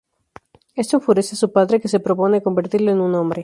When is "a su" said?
1.35-1.51